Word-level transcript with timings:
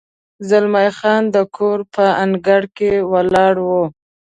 زلمی 0.49 0.89
خان 0.97 1.23
او 1.29 1.31
د 1.35 1.37
کور 1.55 1.79
په 1.93 2.05
انګړ 2.23 2.61
کې 2.77 2.91
ولاړ 3.11 3.55
و. 3.67 3.69